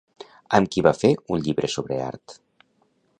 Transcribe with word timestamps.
Amb 0.59 0.71
qui 0.75 0.83
va 0.87 0.93
fer 1.01 1.11
un 1.37 1.45
llibre 1.49 1.71
sobre 1.75 2.03
art? 2.09 2.39